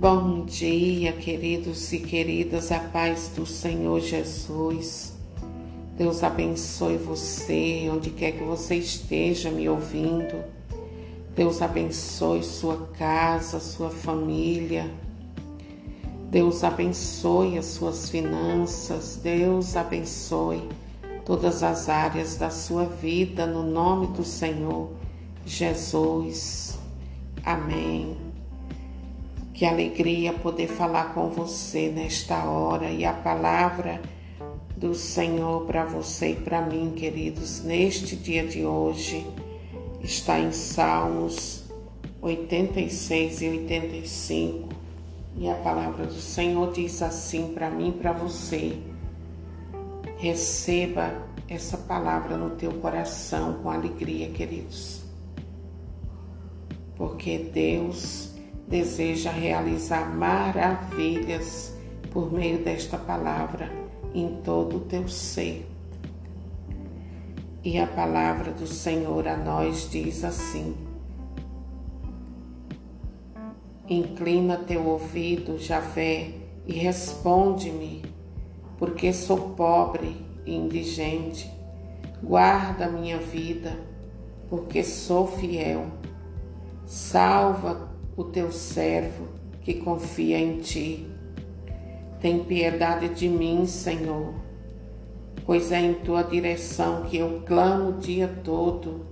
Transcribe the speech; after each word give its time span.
Bom 0.00 0.46
dia, 0.46 1.12
queridos 1.12 1.92
e 1.92 1.98
queridas, 1.98 2.72
a 2.72 2.78
paz 2.78 3.30
do 3.36 3.44
Senhor 3.44 4.00
Jesus. 4.00 5.12
Deus 5.94 6.24
abençoe 6.24 6.96
você, 6.96 7.86
onde 7.92 8.08
quer 8.08 8.32
que 8.32 8.42
você 8.42 8.76
esteja 8.76 9.50
me 9.50 9.68
ouvindo. 9.68 10.42
Deus 11.36 11.60
abençoe 11.60 12.42
sua 12.42 12.88
casa, 12.98 13.60
sua 13.60 13.90
família. 13.90 14.90
Deus 16.30 16.64
abençoe 16.64 17.58
as 17.58 17.66
suas 17.66 18.08
finanças. 18.08 19.20
Deus 19.22 19.76
abençoe 19.76 20.66
todas 21.26 21.62
as 21.62 21.90
áreas 21.90 22.36
da 22.36 22.48
sua 22.48 22.86
vida, 22.86 23.44
no 23.44 23.62
nome 23.62 24.06
do 24.06 24.24
Senhor 24.24 24.92
Jesus. 25.44 26.78
Amém. 27.44 28.29
Que 29.60 29.66
alegria 29.66 30.32
poder 30.32 30.68
falar 30.68 31.12
com 31.12 31.28
você 31.28 31.90
nesta 31.90 32.44
hora 32.44 32.90
e 32.90 33.04
a 33.04 33.12
palavra 33.12 34.00
do 34.74 34.94
Senhor 34.94 35.66
para 35.66 35.84
você 35.84 36.30
e 36.30 36.34
para 36.34 36.62
mim, 36.62 36.94
queridos, 36.96 37.62
neste 37.62 38.16
dia 38.16 38.46
de 38.46 38.64
hoje 38.64 39.26
está 40.02 40.40
em 40.40 40.50
Salmos 40.50 41.64
86 42.22 43.42
e 43.42 43.48
85. 43.50 44.68
E 45.36 45.50
a 45.50 45.56
palavra 45.56 46.06
do 46.06 46.22
Senhor 46.22 46.72
diz 46.72 47.02
assim 47.02 47.52
para 47.52 47.70
mim 47.70 47.90
e 47.90 48.00
para 48.00 48.12
você: 48.12 48.78
receba 50.16 51.12
essa 51.46 51.76
palavra 51.76 52.34
no 52.34 52.48
teu 52.56 52.72
coração 52.72 53.60
com 53.62 53.68
alegria, 53.68 54.30
queridos. 54.30 55.02
Porque 56.96 57.36
Deus 57.52 58.29
deseja 58.70 59.32
realizar 59.32 60.08
maravilhas 60.14 61.74
por 62.12 62.32
meio 62.32 62.62
desta 62.62 62.96
palavra 62.96 63.68
em 64.14 64.40
todo 64.44 64.76
o 64.76 64.80
teu 64.80 65.08
ser. 65.08 65.68
E 67.64 67.78
a 67.78 67.86
palavra 67.86 68.52
do 68.52 68.66
Senhor 68.66 69.26
a 69.26 69.36
nós 69.36 69.90
diz 69.90 70.24
assim: 70.24 70.74
Inclina 73.88 74.56
teu 74.56 74.86
ouvido, 74.86 75.58
Javé, 75.58 76.30
e 76.64 76.72
responde-me, 76.72 78.02
porque 78.78 79.12
sou 79.12 79.50
pobre 79.50 80.24
e 80.46 80.54
indigente. 80.54 81.50
Guarda 82.22 82.88
minha 82.88 83.18
vida, 83.18 83.76
porque 84.48 84.84
sou 84.84 85.26
fiel. 85.26 85.86
Salva 86.86 87.90
o 88.16 88.24
teu 88.24 88.50
servo 88.50 89.28
que 89.62 89.74
confia 89.74 90.38
em 90.38 90.58
ti. 90.58 91.06
Tem 92.20 92.44
piedade 92.44 93.08
de 93.10 93.28
mim, 93.28 93.66
Senhor, 93.66 94.34
pois 95.46 95.72
é 95.72 95.80
em 95.80 95.94
tua 95.94 96.22
direção 96.22 97.02
que 97.02 97.16
eu 97.16 97.42
clamo 97.46 97.90
o 97.90 97.98
dia 97.98 98.28
todo. 98.44 99.06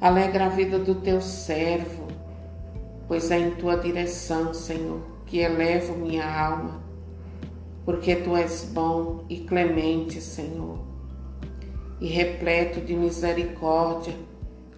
Alegra 0.00 0.46
a 0.46 0.48
vida 0.48 0.78
do 0.78 0.96
teu 0.96 1.20
servo, 1.20 2.08
pois 3.06 3.30
é 3.30 3.38
em 3.38 3.52
tua 3.52 3.76
direção, 3.76 4.52
Senhor, 4.52 5.00
que 5.24 5.38
elevo 5.38 5.96
minha 5.96 6.26
alma, 6.26 6.82
porque 7.84 8.16
tu 8.16 8.36
és 8.36 8.68
bom 8.72 9.24
e 9.28 9.38
clemente, 9.38 10.20
Senhor, 10.20 10.78
e 12.00 12.08
repleto 12.08 12.80
de 12.80 12.94
misericórdia 12.94 14.14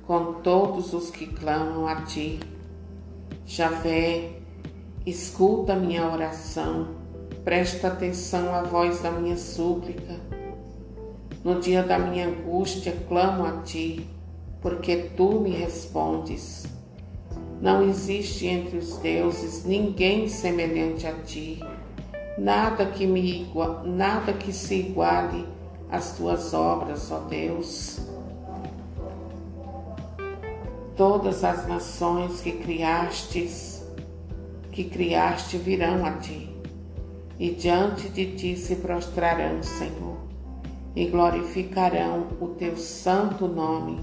com 0.07 0.35
todos 0.35 0.93
os 0.93 1.11
que 1.11 1.27
clamam 1.27 1.87
a 1.87 2.03
ti. 2.03 2.41
Javé, 3.47 4.33
escuta 5.07 5.75
minha 5.75 6.07
oração, 6.11 6.89
presta 7.45 7.89
atenção 7.89 8.55
à 8.55 8.63
voz 8.63 9.01
da 9.01 9.11
minha 9.11 9.37
súplica. 9.37 10.21
No 11.43 11.61
dia 11.61 11.83
da 11.83 11.99
minha 11.99 12.29
angústia, 12.29 12.97
clamo 13.07 13.45
a 13.45 13.63
ti, 13.63 14.07
porque 14.63 15.11
tu 15.17 15.41
me 15.41 15.51
respondes. 15.51 16.67
Não 17.61 17.83
existe 17.83 18.47
entre 18.47 18.79
os 18.79 18.97
deuses 18.99 19.65
ninguém 19.65 20.29
semelhante 20.29 21.07
a 21.07 21.13
ti, 21.13 21.61
nada 22.39 22.87
que 22.87 23.07
me 23.07 23.47
nada 23.85 24.33
que 24.33 24.53
se 24.53 24.75
iguale 24.75 25.47
às 25.91 26.17
tuas 26.17 26.53
obras, 26.53 27.11
ó 27.11 27.21
Deus. 27.21 28.14
Todas 30.97 31.43
as 31.43 31.67
nações 31.67 32.41
que 32.41 32.53
criastes, 32.53 33.85
que 34.71 34.85
criaste 34.85 35.59
virão 35.59 36.07
a 36.07 36.13
ti, 36.13 36.49
e 37.37 37.51
diante 37.51 38.09
de 38.09 38.37
ti 38.37 38.57
se 38.57 38.77
prostrarão, 38.77 39.61
Senhor, 39.61 40.19
e 40.95 41.07
glorificarão 41.07 42.29
o 42.41 42.47
teu 42.47 42.77
santo 42.77 43.49
nome, 43.49 43.99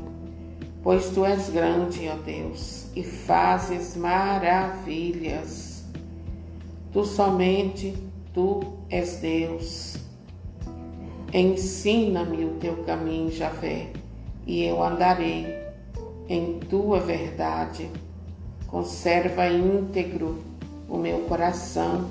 pois 0.84 1.12
tu 1.12 1.24
és 1.24 1.50
grande, 1.50 2.10
ó 2.10 2.18
Deus, 2.18 2.88
e 2.94 3.04
fazes 3.04 3.96
maravilhas. 3.96 5.86
Tu 6.92 7.06
somente 7.06 7.94
tu 8.34 8.60
és 8.90 9.16
Deus. 9.22 9.96
Ensina-me 11.34 12.44
o 12.44 12.56
teu 12.56 12.84
caminho, 12.84 13.32
Javé, 13.32 13.88
e 14.46 14.66
eu 14.66 14.84
andarei 14.84 15.61
em 16.32 16.60
tua 16.60 17.02
verdade. 17.02 17.92
Conserva 18.66 19.48
íntegro 19.48 20.38
o 20.88 20.98
meu 20.98 21.20
coração 21.24 22.10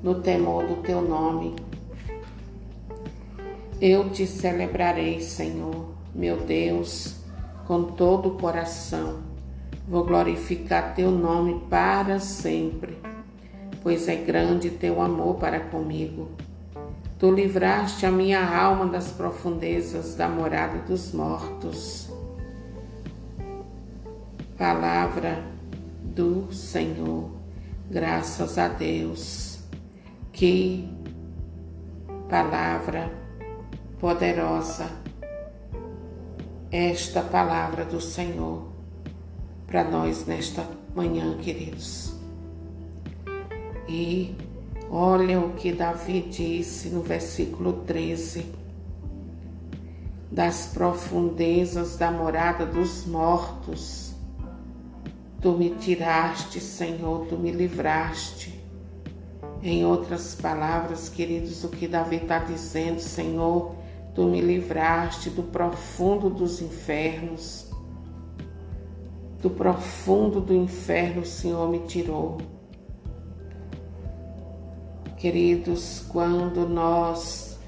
no 0.00 0.20
temor 0.20 0.64
do 0.64 0.76
teu 0.76 1.02
nome. 1.02 1.56
Eu 3.80 4.10
te 4.10 4.28
celebrarei, 4.28 5.20
Senhor, 5.20 5.88
meu 6.14 6.36
Deus, 6.36 7.16
com 7.66 7.82
todo 7.82 8.28
o 8.28 8.38
coração. 8.38 9.18
Vou 9.88 10.04
glorificar 10.04 10.94
teu 10.94 11.10
nome 11.10 11.64
para 11.68 12.20
sempre, 12.20 12.96
pois 13.82 14.06
é 14.06 14.14
grande 14.14 14.70
teu 14.70 15.02
amor 15.02 15.34
para 15.34 15.58
comigo. 15.58 16.30
Tu 17.18 17.28
livraste 17.28 18.06
a 18.06 18.10
minha 18.10 18.56
alma 18.56 18.86
das 18.86 19.10
profundezas 19.10 20.14
da 20.14 20.28
morada 20.28 20.78
dos 20.86 21.12
mortos 21.12 22.11
Palavra 24.62 25.42
do 26.04 26.52
Senhor. 26.52 27.32
Graças 27.90 28.56
a 28.58 28.68
Deus. 28.68 29.58
Que 30.32 30.88
palavra 32.28 33.10
poderosa 33.98 34.88
esta 36.70 37.22
palavra 37.22 37.84
do 37.84 38.00
Senhor 38.00 38.68
para 39.66 39.82
nós 39.82 40.26
nesta 40.26 40.64
manhã, 40.94 41.36
queridos. 41.38 42.14
E 43.88 44.36
olha 44.88 45.40
o 45.40 45.54
que 45.54 45.72
Davi 45.72 46.20
disse 46.20 46.88
no 46.90 47.02
versículo 47.02 47.82
13: 47.84 48.46
Das 50.30 50.66
profundezas 50.66 51.96
da 51.96 52.12
morada 52.12 52.64
dos 52.64 53.04
mortos 53.04 54.11
Tu 55.42 55.50
me 55.50 55.70
tiraste, 55.70 56.60
Senhor, 56.60 57.26
tu 57.26 57.36
me 57.36 57.50
livraste. 57.50 58.62
Em 59.60 59.84
outras 59.84 60.36
palavras, 60.36 61.08
queridos, 61.08 61.64
o 61.64 61.68
que 61.68 61.88
Davi 61.88 62.16
está 62.16 62.38
dizendo, 62.38 63.00
Senhor, 63.00 63.74
tu 64.14 64.22
me 64.22 64.40
livraste 64.40 65.30
do 65.30 65.42
profundo 65.42 66.30
dos 66.30 66.62
infernos. 66.62 67.68
Do 69.40 69.50
profundo 69.50 70.40
do 70.40 70.54
inferno, 70.54 71.22
o 71.22 71.26
Senhor 71.26 71.68
me 71.68 71.80
tirou. 71.80 72.38
Queridos, 75.16 76.04
quando 76.08 76.68
nós 76.68 77.58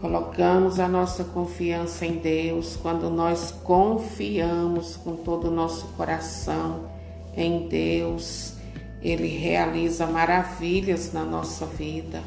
colocamos 0.00 0.80
a 0.80 0.88
nossa 0.88 1.24
confiança 1.24 2.06
em 2.06 2.16
Deus, 2.16 2.74
quando 2.74 3.10
nós 3.10 3.52
confiamos 3.52 4.96
com 4.96 5.14
todo 5.14 5.48
o 5.48 5.50
nosso 5.50 5.88
coração, 5.88 6.91
em 7.36 7.68
Deus, 7.68 8.54
Ele 9.00 9.28
realiza 9.28 10.06
maravilhas 10.06 11.12
na 11.12 11.24
nossa 11.24 11.66
vida. 11.66 12.22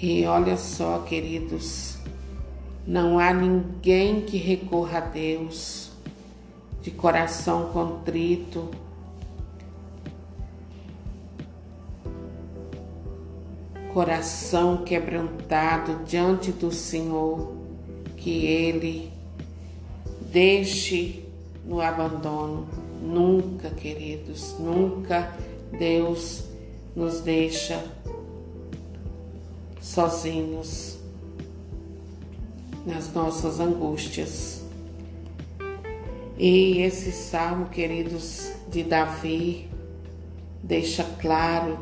E 0.00 0.24
olha 0.26 0.56
só, 0.56 1.00
queridos, 1.00 1.96
não 2.86 3.18
há 3.18 3.32
ninguém 3.32 4.22
que 4.22 4.36
recorra 4.36 4.98
a 4.98 5.00
Deus 5.00 5.92
de 6.80 6.90
coração 6.90 7.70
contrito, 7.72 8.68
coração 13.94 14.78
quebrantado 14.78 16.04
diante 16.04 16.50
do 16.50 16.72
Senhor, 16.72 17.52
que 18.16 18.46
Ele 18.46 19.12
deixe 20.32 21.21
no 21.64 21.80
abandono, 21.80 22.66
nunca, 23.00 23.70
queridos, 23.70 24.56
nunca 24.58 25.32
Deus 25.78 26.44
nos 26.94 27.20
deixa 27.20 27.82
sozinhos 29.80 30.98
nas 32.84 33.12
nossas 33.12 33.60
angústias. 33.60 34.62
E 36.38 36.80
esse 36.80 37.12
salmo, 37.12 37.66
queridos, 37.68 38.52
de 38.68 38.82
Davi, 38.82 39.68
deixa 40.62 41.04
claro 41.20 41.78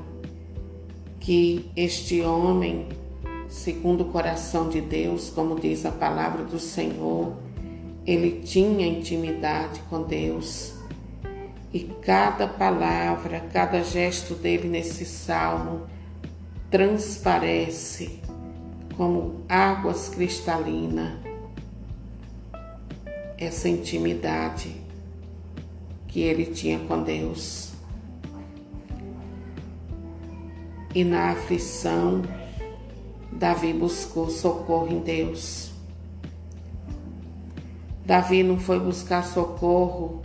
que 1.19 1.71
este 1.77 2.21
homem, 2.23 2.89
segundo 3.49 4.03
o 4.03 4.07
coração 4.07 4.69
de 4.69 4.81
Deus, 4.81 5.31
como 5.31 5.59
diz 5.59 5.87
a 5.87 5.93
palavra 5.93 6.45
do 6.45 6.59
Senhor, 6.59 7.33
ele 8.07 8.41
tinha 8.43 8.87
intimidade 8.87 9.81
com 9.89 10.03
Deus. 10.03 10.75
E 11.73 11.81
cada 12.03 12.49
palavra, 12.49 13.41
cada 13.53 13.83
gesto 13.83 14.35
dele 14.35 14.69
nesse 14.69 15.05
salmo 15.05 15.87
transparece 16.71 18.21
como 18.97 19.45
águas 19.49 20.09
cristalinas 20.09 21.31
essa 23.41 23.69
intimidade 23.71 24.77
que 26.07 26.21
ele 26.21 26.45
tinha 26.45 26.79
com 26.81 27.03
Deus. 27.03 27.73
E 30.95 31.03
na 31.05 31.31
aflição, 31.31 32.23
Davi 33.33 33.73
buscou 33.73 34.29
socorro 34.29 34.89
em 34.93 34.99
Deus. 34.99 35.70
Davi 38.11 38.43
não 38.43 38.59
foi 38.59 38.81
buscar 38.81 39.23
socorro 39.23 40.21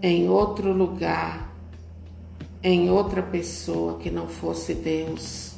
em 0.00 0.30
outro 0.30 0.72
lugar, 0.72 1.54
em 2.62 2.88
outra 2.88 3.22
pessoa 3.22 3.98
que 3.98 4.10
não 4.10 4.26
fosse 4.28 4.72
Deus. 4.72 5.56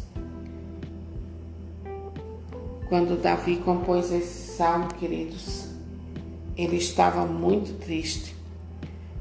Quando 2.89 3.23
Davi 3.23 3.59
compôs 3.59 4.11
esse 4.11 4.57
salmo, 4.57 4.89
queridos, 4.95 5.69
ele 6.57 6.79
estava 6.79 7.25
muito 7.25 7.79
triste. 7.79 8.35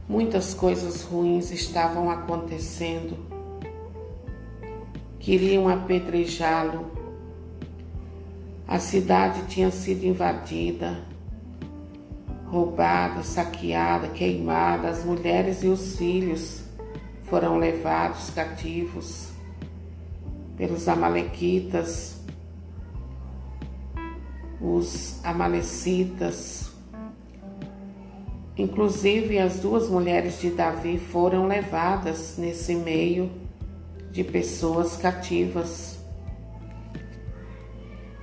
Muitas 0.10 0.56
coisas 0.56 1.04
ruins 1.04 1.52
estavam 1.52 2.10
acontecendo. 2.10 3.16
Queriam 5.20 5.70
apedrejá-lo 5.70 7.01
a 8.72 8.80
cidade 8.80 9.48
tinha 9.48 9.70
sido 9.70 10.06
invadida, 10.06 11.04
roubada, 12.46 13.22
saqueada, 13.22 14.08
queimada, 14.08 14.88
as 14.88 15.04
mulheres 15.04 15.62
e 15.62 15.68
os 15.68 15.98
filhos 15.98 16.64
foram 17.24 17.58
levados 17.58 18.30
cativos 18.30 19.34
pelos 20.56 20.88
amalequitas, 20.88 22.22
os 24.62 25.20
amalecitas. 25.22 26.72
Inclusive 28.58 29.38
as 29.38 29.60
duas 29.60 29.90
mulheres 29.90 30.40
de 30.40 30.50
Davi 30.50 30.98
foram 30.98 31.46
levadas 31.46 32.38
nesse 32.38 32.74
meio 32.74 33.30
de 34.12 34.24
pessoas 34.24 34.96
cativas. 34.96 36.01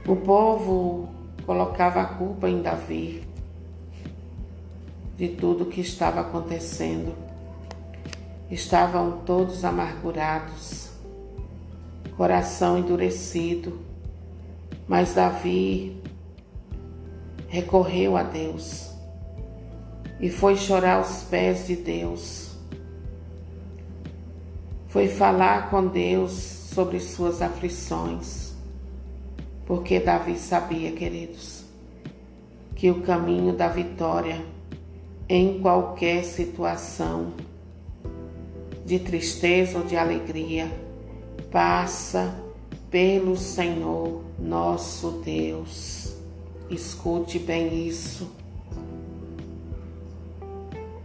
O 0.08 0.16
povo 0.16 1.06
colocava 1.44 2.00
a 2.00 2.06
culpa 2.06 2.48
em 2.48 2.62
Davi 2.62 3.28
de 5.18 5.28
tudo 5.28 5.66
que 5.66 5.82
estava 5.82 6.22
acontecendo. 6.22 7.14
Estavam 8.50 9.18
todos 9.26 9.66
amargurados, 9.66 10.92
coração 12.16 12.78
endurecido, 12.78 13.80
mas 14.88 15.12
Davi 15.12 16.02
recorreu 17.46 18.16
a 18.16 18.22
Deus 18.22 18.90
e 20.18 20.30
foi 20.30 20.56
chorar 20.56 20.96
aos 20.96 21.24
pés 21.24 21.66
de 21.66 21.76
Deus. 21.76 22.56
Foi 24.86 25.06
falar 25.06 25.68
com 25.68 25.86
Deus 25.86 26.32
sobre 26.32 26.98
suas 26.98 27.42
aflições 27.42 28.47
porque 29.68 30.00
Davi 30.00 30.38
sabia, 30.38 30.90
queridos, 30.92 31.62
que 32.74 32.90
o 32.90 33.02
caminho 33.02 33.52
da 33.52 33.68
vitória 33.68 34.42
em 35.28 35.60
qualquer 35.60 36.24
situação 36.24 37.34
de 38.86 38.98
tristeza 38.98 39.76
ou 39.76 39.84
de 39.84 39.94
alegria 39.94 40.72
passa 41.52 42.34
pelo 42.90 43.36
Senhor 43.36 44.24
nosso 44.38 45.20
Deus. 45.22 46.16
Escute 46.70 47.38
bem 47.38 47.86
isso. 47.86 48.34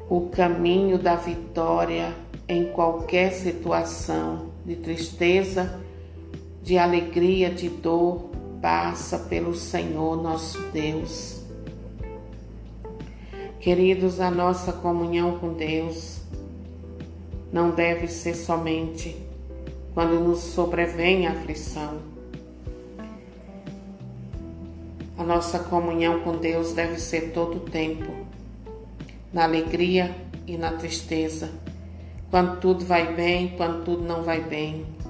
O 0.09 0.29
caminho 0.29 0.97
da 0.97 1.17
vitória 1.17 2.15
em 2.47 2.71
qualquer 2.71 3.33
situação 3.33 4.53
de 4.65 4.77
tristeza, 4.77 5.81
de 6.61 6.77
alegria, 6.77 7.49
de 7.49 7.67
dor, 7.67 8.32
passa 8.63 9.19
pelo 9.19 9.53
Senhor 9.53 10.23
nosso 10.23 10.57
Deus. 10.71 11.41
Queridos, 13.59 14.21
a 14.21 14.31
nossa 14.31 14.71
comunhão 14.71 15.37
com 15.37 15.51
Deus 15.51 16.21
não 17.51 17.71
deve 17.71 18.07
ser 18.07 18.35
somente 18.35 19.17
quando 19.93 20.17
nos 20.17 20.39
sobrevém 20.39 21.27
a 21.27 21.33
aflição. 21.33 21.99
A 25.17 25.23
nossa 25.25 25.59
comunhão 25.59 26.21
com 26.21 26.37
Deus 26.37 26.71
deve 26.71 27.01
ser 27.01 27.33
todo 27.33 27.57
o 27.57 27.69
tempo, 27.69 28.13
na 29.33 29.43
alegria 29.43 30.15
e 30.47 30.55
na 30.55 30.71
tristeza, 30.71 31.51
quando 32.31 32.61
tudo 32.61 32.85
vai 32.85 33.13
bem, 33.13 33.55
quando 33.57 33.83
tudo 33.83 34.03
não 34.03 34.23
vai 34.23 34.39
bem 34.39 35.02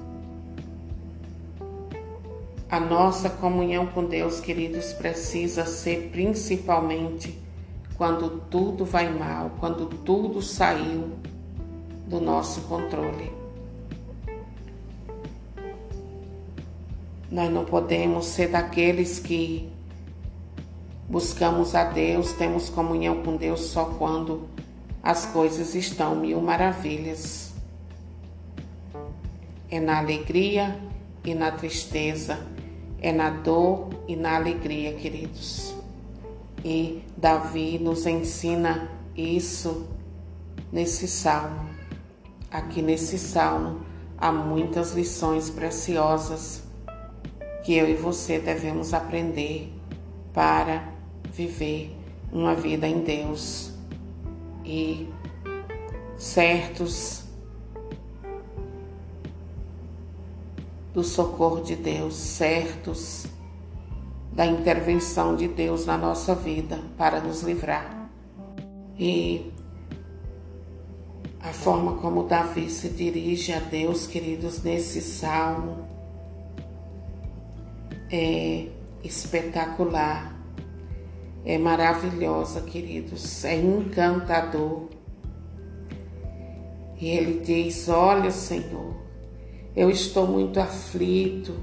a 2.74 2.80
nossa 2.80 3.30
comunhão 3.30 3.86
com 3.86 4.04
Deus, 4.04 4.40
queridos, 4.40 4.92
precisa 4.92 5.64
ser 5.64 6.10
principalmente 6.10 7.38
quando 7.96 8.40
tudo 8.50 8.84
vai 8.84 9.08
mal, 9.16 9.52
quando 9.60 9.86
tudo 9.86 10.42
saiu 10.42 11.12
do 12.08 12.20
nosso 12.20 12.62
controle. 12.62 13.30
Nós 17.30 17.48
não 17.52 17.64
podemos 17.64 18.26
ser 18.26 18.48
daqueles 18.48 19.20
que 19.20 19.70
buscamos 21.08 21.76
a 21.76 21.84
Deus, 21.84 22.32
temos 22.32 22.68
comunhão 22.68 23.22
com 23.22 23.36
Deus 23.36 23.66
só 23.66 23.84
quando 23.84 24.48
as 25.00 25.26
coisas 25.26 25.76
estão 25.76 26.16
mil 26.16 26.40
maravilhas. 26.40 27.54
É 29.70 29.78
na 29.78 29.98
alegria 29.98 30.76
e 31.24 31.34
na 31.34 31.52
tristeza 31.52 32.53
é 33.04 33.12
na 33.12 33.28
dor 33.28 33.90
e 34.08 34.16
na 34.16 34.34
alegria, 34.36 34.94
queridos. 34.94 35.74
E 36.64 37.04
Davi 37.14 37.78
nos 37.78 38.06
ensina 38.06 38.90
isso 39.14 39.86
nesse 40.72 41.06
salmo. 41.06 41.68
Aqui 42.50 42.80
nesse 42.80 43.18
salmo 43.18 43.82
há 44.16 44.32
muitas 44.32 44.94
lições 44.94 45.50
preciosas 45.50 46.62
que 47.62 47.74
eu 47.74 47.86
e 47.90 47.94
você 47.94 48.38
devemos 48.38 48.94
aprender 48.94 49.70
para 50.32 50.88
viver 51.30 51.94
uma 52.32 52.54
vida 52.54 52.88
em 52.88 53.00
Deus 53.00 53.70
e 54.64 55.10
certos 56.16 57.23
do 60.94 61.02
socorro 61.02 61.60
de 61.60 61.74
Deus, 61.74 62.14
certos 62.14 63.26
da 64.32 64.46
intervenção 64.46 65.36
de 65.36 65.48
Deus 65.48 65.84
na 65.86 65.98
nossa 65.98 66.34
vida 66.34 66.80
para 66.96 67.20
nos 67.20 67.42
livrar. 67.42 68.08
E 68.98 69.52
a 71.40 71.52
forma 71.52 71.96
como 71.96 72.24
Davi 72.24 72.70
se 72.70 72.88
dirige 72.88 73.52
a 73.52 73.58
Deus, 73.58 74.06
queridos, 74.06 74.62
nesse 74.62 75.00
salmo 75.00 75.86
é 78.10 78.68
espetacular, 79.02 80.32
é 81.44 81.58
maravilhosa, 81.58 82.60
queridos, 82.60 83.44
é 83.44 83.56
encantador. 83.56 84.88
E 87.00 87.08
ele 87.08 87.40
diz: 87.40 87.88
Olha, 87.88 88.30
Senhor, 88.30 89.03
eu 89.74 89.90
estou 89.90 90.26
muito 90.26 90.60
aflito. 90.60 91.54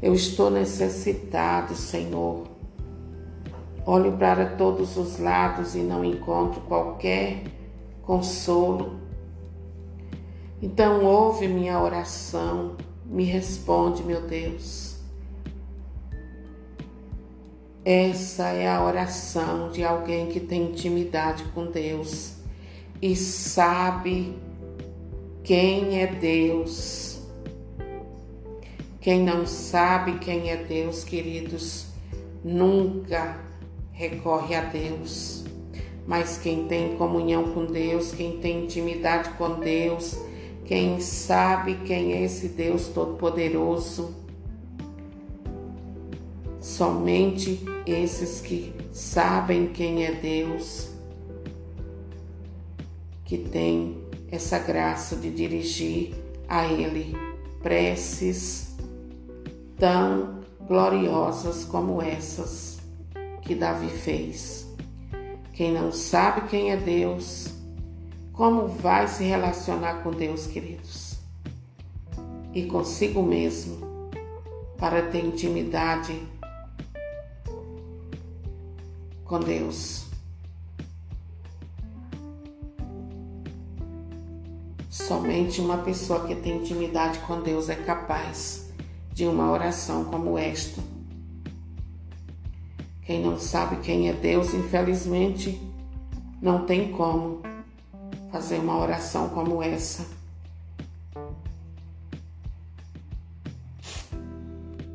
Eu 0.00 0.14
estou 0.14 0.50
necessitado, 0.50 1.74
Senhor. 1.74 2.46
Olho 3.84 4.12
para 4.12 4.46
todos 4.56 4.96
os 4.96 5.18
lados 5.18 5.74
e 5.74 5.78
não 5.78 6.04
encontro 6.04 6.60
qualquer 6.62 7.44
consolo. 8.02 9.00
Então, 10.60 11.04
ouve 11.04 11.48
minha 11.48 11.80
oração, 11.80 12.76
me 13.04 13.24
responde, 13.24 14.04
meu 14.04 14.22
Deus. 14.22 14.92
Essa 17.84 18.50
é 18.50 18.68
a 18.68 18.84
oração 18.84 19.70
de 19.70 19.82
alguém 19.82 20.28
que 20.28 20.38
tem 20.38 20.70
intimidade 20.70 21.42
com 21.46 21.66
Deus 21.66 22.36
e 23.00 23.16
sabe 23.16 24.36
quem 25.44 26.00
é 26.00 26.06
Deus. 26.06 27.20
Quem 29.00 29.22
não 29.22 29.44
sabe 29.46 30.18
quem 30.18 30.50
é 30.50 30.56
Deus, 30.56 31.02
queridos, 31.02 31.86
nunca 32.44 33.40
recorre 33.90 34.54
a 34.54 34.60
Deus. 34.60 35.44
Mas 36.06 36.38
quem 36.38 36.66
tem 36.66 36.96
comunhão 36.96 37.52
com 37.52 37.66
Deus, 37.66 38.12
quem 38.12 38.38
tem 38.38 38.64
intimidade 38.64 39.30
com 39.30 39.58
Deus, 39.58 40.16
quem 40.64 41.00
sabe 41.00 41.74
quem 41.84 42.12
é 42.12 42.22
esse 42.22 42.48
Deus 42.48 42.88
Todo-Poderoso, 42.88 44.14
somente 46.60 47.60
esses 47.84 48.40
que 48.40 48.72
sabem 48.92 49.68
quem 49.68 50.04
é 50.04 50.12
Deus, 50.12 50.90
que 53.24 53.38
tem 53.38 54.11
essa 54.32 54.58
graça 54.58 55.14
de 55.14 55.30
dirigir 55.30 56.14
a 56.48 56.66
Ele 56.66 57.14
preces 57.62 58.74
tão 59.76 60.40
gloriosas 60.66 61.64
como 61.66 62.00
essas 62.00 62.78
que 63.42 63.54
Davi 63.54 63.88
fez. 63.88 64.66
Quem 65.52 65.72
não 65.74 65.92
sabe 65.92 66.48
quem 66.48 66.70
é 66.72 66.76
Deus, 66.78 67.48
como 68.32 68.68
vai 68.68 69.06
se 69.06 69.22
relacionar 69.22 70.02
com 70.02 70.10
Deus, 70.10 70.46
queridos? 70.46 71.18
E 72.54 72.64
consigo 72.64 73.22
mesmo, 73.22 74.08
para 74.78 75.02
ter 75.02 75.24
intimidade 75.24 76.18
com 79.24 79.38
Deus. 79.40 80.11
Somente 85.12 85.60
uma 85.60 85.76
pessoa 85.76 86.26
que 86.26 86.34
tem 86.34 86.56
intimidade 86.56 87.18
com 87.18 87.42
Deus 87.42 87.68
é 87.68 87.74
capaz 87.74 88.72
de 89.12 89.26
uma 89.26 89.52
oração 89.52 90.06
como 90.06 90.38
esta. 90.38 90.82
Quem 93.02 93.20
não 93.20 93.38
sabe 93.38 93.76
quem 93.82 94.08
é 94.08 94.14
Deus, 94.14 94.54
infelizmente, 94.54 95.60
não 96.40 96.64
tem 96.64 96.90
como 96.92 97.42
fazer 98.30 98.56
uma 98.56 98.78
oração 98.78 99.28
como 99.28 99.62
essa. 99.62 100.06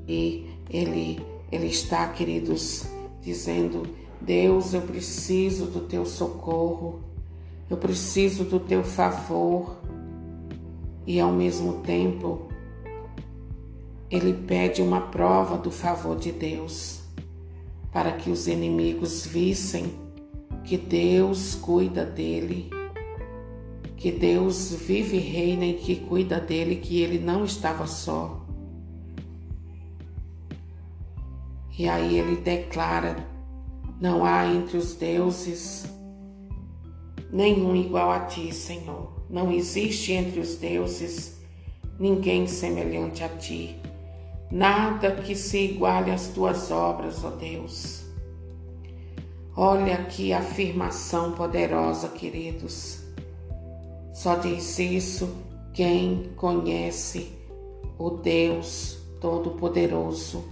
E 0.07 0.50
ele, 0.67 1.24
ele 1.51 1.67
está, 1.67 2.07
queridos, 2.07 2.88
dizendo: 3.21 3.83
Deus, 4.19 4.74
eu 4.74 4.81
preciso 4.81 5.67
do 5.67 5.81
teu 5.81 6.07
socorro, 6.07 7.03
eu 7.69 7.77
preciso 7.77 8.45
do 8.45 8.59
teu 8.59 8.83
favor 8.83 9.77
e 11.07 11.21
ao 11.21 11.31
mesmo 11.31 11.81
tempo 11.83 12.49
ele 14.11 14.33
pede 14.33 14.81
uma 14.81 15.01
prova 15.01 15.57
do 15.57 15.71
favor 15.71 16.17
de 16.17 16.33
Deus, 16.33 17.01
para 17.91 18.11
que 18.11 18.29
os 18.29 18.47
inimigos 18.47 19.25
vissem 19.25 19.93
que 20.65 20.77
Deus 20.77 21.55
cuida 21.55 22.05
dele, 22.05 22.69
que 23.95 24.11
Deus 24.11 24.73
vive 24.73 25.17
e 25.17 25.21
reina 25.21 25.65
e 25.65 25.73
que 25.75 25.95
cuida 25.95 26.39
dele, 26.39 26.75
que 26.75 27.01
ele 27.01 27.19
não 27.19 27.45
estava 27.45 27.87
só. 27.87 28.45
E 31.77 31.87
aí 31.87 32.17
ele 32.17 32.37
declara: 32.37 33.15
não 33.99 34.25
há 34.25 34.45
entre 34.45 34.77
os 34.77 34.93
deuses 34.93 35.85
nenhum 37.31 37.75
igual 37.75 38.11
a 38.11 38.21
ti, 38.21 38.53
Senhor. 38.53 39.16
Não 39.29 39.51
existe 39.51 40.13
entre 40.13 40.39
os 40.39 40.55
deuses 40.55 41.38
ninguém 42.00 42.48
semelhante 42.48 43.24
a 43.24 43.29
ti. 43.29 43.75
Nada 44.50 45.12
que 45.12 45.36
se 45.36 45.57
iguale 45.57 46.12
às 46.12 46.27
tuas 46.27 46.72
obras, 46.72 47.24
ó 47.24 47.31
Deus. 47.31 48.05
Olha 49.55 50.05
que 50.05 50.31
afirmação 50.31 51.34
poderosa, 51.34 52.10
queridos. 52.10 53.01
Só 54.13 54.36
diz 54.36 54.79
isso 54.79 55.29
quem 55.74 56.31
conhece 56.36 57.34
o 57.98 58.12
Deus 58.12 59.00
Todo-Poderoso, 59.19 60.46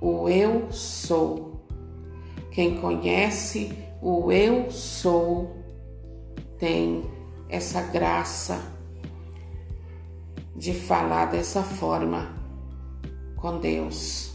o 0.00 0.28
Eu 0.28 0.70
Sou. 0.70 1.60
Quem 2.50 2.80
conhece 2.80 3.72
o 4.02 4.30
Eu 4.32 4.70
Sou 4.70 5.56
tem 6.58 7.04
essa 7.50 7.82
graça 7.82 8.60
de 10.54 10.72
falar 10.72 11.26
dessa 11.26 11.62
forma 11.62 12.34
com 13.36 13.58
Deus. 13.58 14.34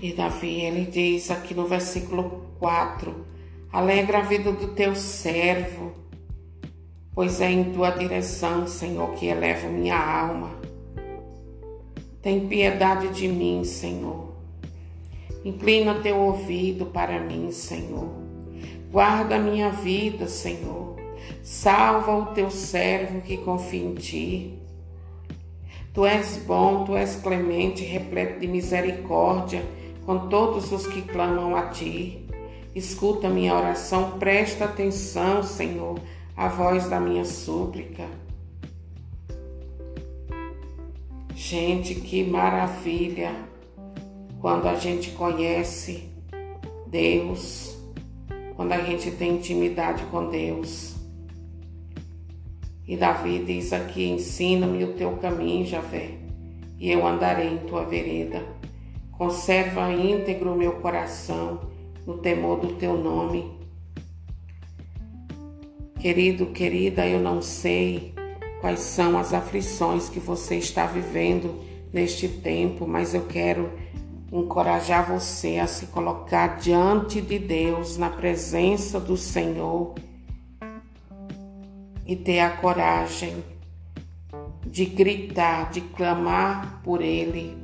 E 0.00 0.12
Davi, 0.12 0.60
ele 0.60 0.86
diz 0.86 1.30
aqui 1.30 1.54
no 1.54 1.66
versículo 1.66 2.46
4: 2.58 3.14
Alegra 3.72 4.18
a 4.18 4.22
vida 4.22 4.52
do 4.52 4.68
teu 4.68 4.94
servo, 4.94 5.92
pois 7.14 7.40
é 7.40 7.50
em 7.50 7.72
tua 7.72 7.90
direção, 7.90 8.66
Senhor, 8.66 9.12
que 9.14 9.26
elevo 9.26 9.68
minha 9.68 9.98
alma. 9.98 10.50
Tem 12.22 12.46
piedade 12.46 13.08
de 13.08 13.28
mim, 13.28 13.64
Senhor. 13.64 14.34
Inclina 15.44 16.00
teu 16.00 16.18
ouvido 16.18 16.86
para 16.86 17.20
mim, 17.20 17.52
Senhor. 17.52 18.08
Guarda 18.90 19.38
minha 19.38 19.70
vida, 19.70 20.26
Senhor. 20.26 20.95
Salva 21.42 22.16
o 22.16 22.26
teu 22.26 22.50
servo 22.50 23.20
que 23.20 23.36
confia 23.36 23.84
em 23.84 23.94
ti. 23.94 24.58
Tu 25.92 26.04
és 26.04 26.36
bom, 26.46 26.84
tu 26.84 26.96
és 26.96 27.16
clemente, 27.16 27.82
repleto 27.82 28.40
de 28.40 28.46
misericórdia 28.46 29.64
com 30.04 30.28
todos 30.28 30.70
os 30.70 30.86
que 30.86 31.02
clamam 31.02 31.56
a 31.56 31.68
ti. 31.68 32.26
Escuta 32.74 33.28
minha 33.28 33.54
oração, 33.54 34.18
presta 34.18 34.66
atenção, 34.66 35.42
Senhor, 35.42 35.98
à 36.36 36.48
voz 36.48 36.88
da 36.88 37.00
minha 37.00 37.24
súplica. 37.24 38.04
Gente, 41.34 41.94
que 41.94 42.24
maravilha 42.24 43.34
quando 44.40 44.66
a 44.66 44.74
gente 44.74 45.10
conhece 45.12 46.08
Deus, 46.86 47.76
quando 48.54 48.72
a 48.72 48.78
gente 48.78 49.10
tem 49.10 49.36
intimidade 49.36 50.02
com 50.04 50.28
Deus. 50.28 50.95
E 52.86 52.96
Davi 52.96 53.40
diz 53.44 53.72
aqui: 53.72 54.04
Ensina-me 54.04 54.84
o 54.84 54.94
teu 54.94 55.16
caminho, 55.16 55.66
Javé, 55.66 56.10
e 56.78 56.90
eu 56.90 57.06
andarei 57.06 57.48
em 57.48 57.58
tua 57.58 57.84
vereda. 57.84 58.44
Conserva 59.12 59.90
íntegro 59.92 60.54
meu 60.54 60.72
coração 60.72 61.60
no 62.06 62.18
temor 62.18 62.60
do 62.60 62.74
teu 62.74 62.96
nome. 62.96 63.50
Querido, 65.98 66.46
querida, 66.46 67.06
eu 67.06 67.18
não 67.18 67.42
sei 67.42 68.14
quais 68.60 68.80
são 68.80 69.18
as 69.18 69.32
aflições 69.32 70.08
que 70.08 70.20
você 70.20 70.56
está 70.56 70.86
vivendo 70.86 71.58
neste 71.92 72.28
tempo, 72.28 72.86
mas 72.86 73.14
eu 73.14 73.24
quero 73.26 73.72
encorajar 74.30 75.10
você 75.10 75.58
a 75.58 75.66
se 75.66 75.86
colocar 75.86 76.58
diante 76.58 77.20
de 77.20 77.38
Deus, 77.38 77.96
na 77.96 78.10
presença 78.10 79.00
do 79.00 79.16
Senhor 79.16 79.94
e 82.06 82.14
ter 82.14 82.40
a 82.40 82.50
coragem 82.50 83.44
de 84.64 84.84
gritar, 84.84 85.70
de 85.70 85.80
clamar 85.80 86.80
por 86.82 87.00
Ele 87.00 87.56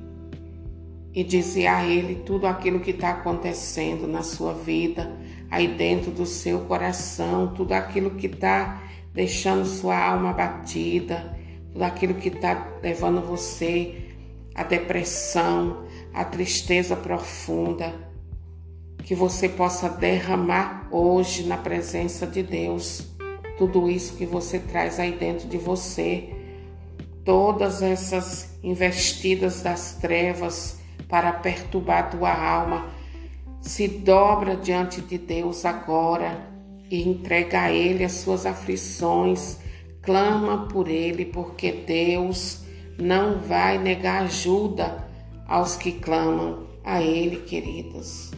e 1.15 1.23
dizer 1.23 1.67
a 1.67 1.85
Ele 1.85 2.17
tudo 2.27 2.47
aquilo 2.47 2.81
que 2.81 2.91
está 2.91 3.11
acontecendo 3.11 4.07
na 4.07 4.23
sua 4.23 4.55
vida, 4.55 5.13
aí 5.51 5.69
dentro 5.69 6.11
do 6.11 6.25
seu 6.27 6.61
coração, 6.61 7.53
tudo 7.55 7.73
aquilo 7.73 8.13
que 8.13 8.27
está 8.27 8.83
deixando 9.13 9.67
sua 9.67 9.97
alma 9.97 10.33
batida, 10.33 11.39
tudo 11.71 11.83
aquilo 11.83 12.15
que 12.15 12.29
está 12.29 12.79
levando 12.83 13.21
você 13.21 14.09
à 14.55 14.63
depressão, 14.63 15.85
à 16.15 16.25
tristeza 16.25 16.97
profunda, 16.97 17.95
que 19.05 19.15
você 19.15 19.49
possa 19.49 19.89
derramar 19.89 20.89
hoje 20.91 21.45
na 21.45 21.57
presença 21.57 22.27
de 22.27 22.43
Deus 22.43 23.12
tudo 23.57 23.91
isso 23.91 24.17
que 24.17 24.27
você 24.27 24.59
traz 24.59 24.99
aí 24.99 25.13
dentro 25.13 25.49
de 25.49 25.59
você, 25.59 26.29
todas 27.25 27.83
essas 27.83 28.59
investidas 28.63 29.63
das 29.63 29.95
trevas 29.95 30.79
para 31.09 31.33
perturbar 31.33 32.11
tua 32.11 32.33
alma, 32.33 32.89
se 33.61 33.87
dobra 33.87 34.57
diante 34.57 35.01
de 35.01 35.19
Deus 35.19 35.65
agora 35.65 36.49
e 36.91 37.09
entrega 37.09 37.63
a 37.63 37.73
Ele 37.73 38.05
as 38.05 38.13
suas 38.13 38.45
aflições, 38.45 39.59
clama 40.01 40.67
por 40.69 40.89
Ele, 40.89 41.25
porque 41.25 41.71
Deus 41.73 42.65
não 42.99 43.39
vai 43.39 43.79
negar 43.79 44.25
ajuda 44.25 45.09
aos 45.47 45.77
que 45.77 45.93
clamam 45.93 46.67
a 46.85 47.01
Ele, 47.01 47.37
queridos. 47.43 48.33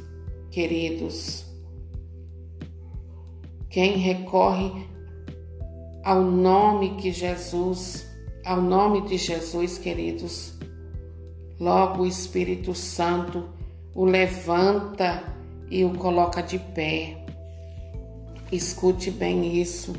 Queridos, 0.51 1.45
quem 3.71 3.97
recorre 3.97 4.87
ao 6.05 6.23
nome 6.23 6.97
que 6.97 7.11
Jesus, 7.11 8.07
ao 8.45 8.61
nome 8.61 9.01
de 9.09 9.17
Jesus, 9.17 9.79
queridos, 9.79 10.53
logo 11.59 12.03
o 12.03 12.07
Espírito 12.07 12.75
Santo 12.75 13.49
o 13.95 14.05
levanta 14.05 15.25
e 15.71 15.83
o 15.83 15.95
coloca 15.95 16.43
de 16.43 16.59
pé. 16.59 17.25
Escute 18.53 19.11
bem 19.11 19.59
isso. 19.59 19.95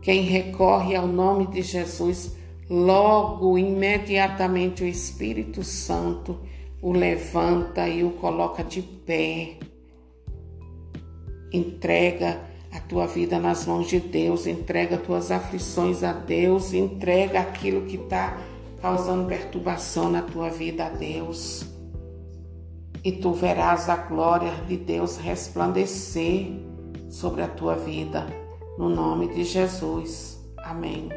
Quem 0.00 0.22
recorre 0.22 0.96
ao 0.96 1.06
nome 1.06 1.48
de 1.48 1.60
Jesus, 1.60 2.34
logo, 2.70 3.58
imediatamente, 3.58 4.82
o 4.82 4.86
Espírito 4.86 5.62
Santo 5.62 6.40
o 6.80 6.92
levanta 6.92 7.86
e 7.86 8.02
o 8.04 8.12
coloca 8.12 8.64
de 8.64 8.80
pé. 8.80 9.58
Entrega 11.52 12.53
a 12.74 12.80
tua 12.80 13.06
vida 13.06 13.38
nas 13.38 13.66
mãos 13.66 13.86
de 13.86 14.00
Deus, 14.00 14.48
entrega 14.48 14.98
tuas 14.98 15.30
aflições 15.30 16.02
a 16.02 16.12
Deus, 16.12 16.72
entrega 16.72 17.38
aquilo 17.38 17.86
que 17.86 17.94
está 17.94 18.36
causando 18.82 19.28
perturbação 19.28 20.10
na 20.10 20.22
tua 20.22 20.50
vida 20.50 20.86
a 20.86 20.88
Deus. 20.88 21.64
E 23.04 23.12
tu 23.12 23.32
verás 23.32 23.88
a 23.88 23.94
glória 23.94 24.50
de 24.66 24.76
Deus 24.76 25.18
resplandecer 25.18 26.48
sobre 27.08 27.42
a 27.42 27.48
tua 27.48 27.76
vida, 27.76 28.26
no 28.76 28.88
nome 28.88 29.28
de 29.28 29.44
Jesus. 29.44 30.40
Amém. 30.58 31.10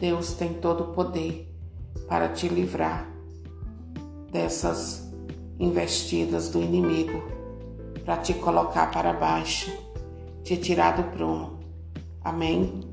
Deus 0.00 0.32
tem 0.32 0.54
todo 0.54 0.84
o 0.84 0.88
poder 0.88 1.48
para 2.08 2.28
te 2.28 2.48
livrar 2.48 3.08
dessas 4.32 5.08
investidas 5.60 6.48
do 6.48 6.60
inimigo, 6.60 7.22
para 8.04 8.16
te 8.16 8.34
colocar 8.34 8.90
para 8.90 9.12
baixo, 9.12 9.70
te 10.42 10.56
tirar 10.56 10.96
do 10.96 11.04
prumo. 11.04 11.58
Amém. 12.22 12.91